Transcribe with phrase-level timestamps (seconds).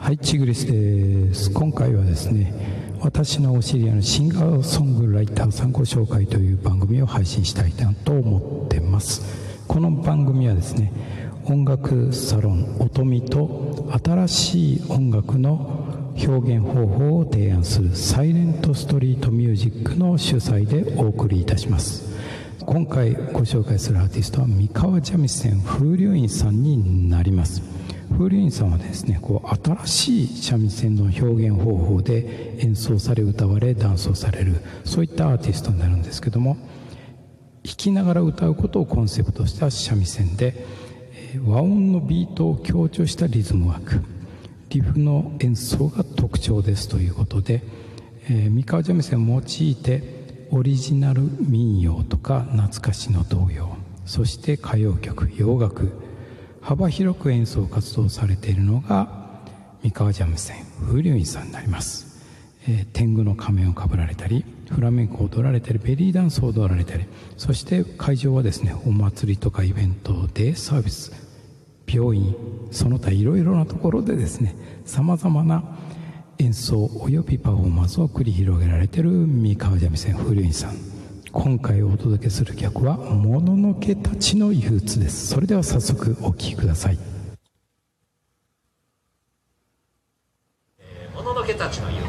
[0.00, 1.52] はい、チグリスです。
[1.52, 2.52] 今回はですね、
[3.00, 9.22] 私のお知り合いのシンガーソングライターさんご紹介という番組を配信したいなと思ってます。
[9.68, 10.90] この番組はですね、
[11.44, 22.08] 音楽サロン音見と新しい音楽の表現方法を提案するサイレントストリートミュージックの主催でお送りいたします。
[22.60, 27.62] 今回ご紹介するアーティストは三河三味線風流院さんになります。
[28.10, 36.56] 風流院さんはですねこう新しい三味線の表現方法で演奏され歌われダンスをされるそういったアーティストになるんですけども
[37.64, 40.66] 弾きながら歌うことをコンセプトした三味線で
[41.46, 44.02] 和音のビートを強調したリズムワーク
[44.70, 47.62] リフの演奏が特徴ですということで、
[48.28, 56.09] えー三河三味線を用いてオリジナル民謡とか懐かしの童謡そして歌謡曲洋楽
[56.60, 59.08] 幅広く演奏活動されているのが
[59.82, 62.22] 三河三味線風流院さんになります、
[62.68, 71.12] えー天狗の仮面をかぶられたりフラメンコを踊られたりベリーダンスを踊られたりそして会場はですねお祭りとかイベントデイサービス
[71.86, 72.36] 病院
[72.70, 75.64] その他いろいろなところでですねさまざまな
[76.38, 80.99] 演奏およびパフォーマンスを繰り広げられている三河三味線風流院さん。
[81.32, 85.28] 今回お届けする曲は「もののけたちの憂鬱」です。
[85.28, 86.98] それでは早速お聴きください。
[91.14, 91.99] もののけたちの憂鬱。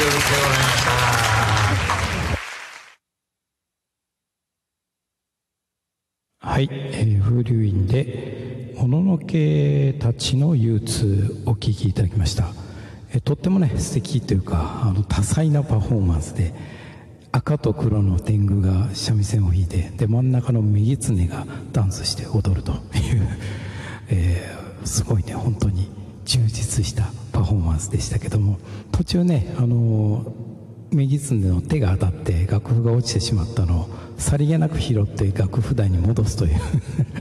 [0.00, 0.84] し
[6.40, 6.48] た。
[6.48, 12.52] はい、えー風流院で「もののけたちの憂鬱お聴きいただきました
[13.14, 16.52] えとってもね素敵というかあの多彩なパフォーマンスで
[17.30, 22.78] 赤と黒の天狗が三味線を弾いてで真ん中の右狐がダンスして踊るという、
[24.08, 25.88] えー、すごいね本当に
[26.24, 27.04] 充実した
[27.40, 28.58] パフォーマンスでしたけども
[28.92, 30.30] 途中ねあの
[30.90, 33.88] 右狐の手が当たって楽譜が落ちてしまったのを
[34.18, 36.60] さりげなく拾って楽譜台に戻すという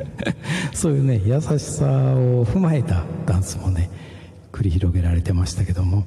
[0.75, 3.89] そういうね優しさを踏まえたダンスもね
[4.51, 6.03] 繰り広げられてましたけども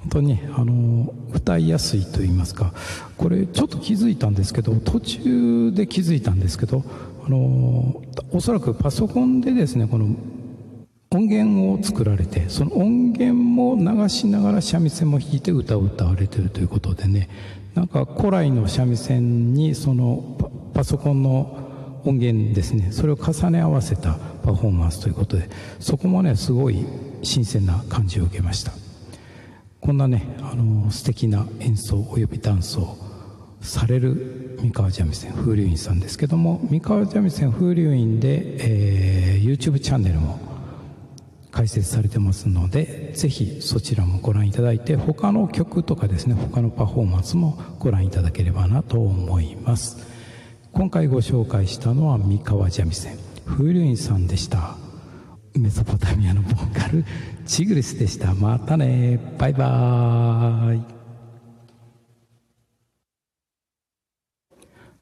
[0.00, 2.72] 本当にあの歌いやすいと言いますか
[3.18, 6.82] これちょっと気づいたんですけど途中で気づいたんですけど
[7.26, 8.00] あの
[8.30, 10.16] おそらくパソコンでですねこの
[11.14, 17.28] 音源を作られてその音源も流しながら三味線も弾いて歌を歌われてるということでね。
[17.74, 20.36] なんか古来の三味線にその
[20.74, 22.92] パソコンの音源ですね。
[22.92, 25.48] それを重ね合わせたパフォーマンスということで
[25.80, 26.84] そこもねすごい
[27.22, 28.72] 新鮮な感じを受けました。
[29.80, 32.96] こんなねあの素敵な演奏およびダンスを
[33.60, 40.51] される三河三味線風流院さんですけども三河三味線風流院で、えー、YouTube チャンネルも
[41.52, 50.10] 解説されてますのでぜひそちらもご覧いただいて他の曲とかですね他のパフォーマンスもご覧いただければなと思います。
[50.72, 54.76] 今回ご紹介したのは三河三味線風流院さんでした。
[55.54, 57.04] メソポタミアのボーカル
[57.46, 58.32] チグリスでした。
[58.34, 59.20] またね。
[59.38, 61.01] バイバーイ。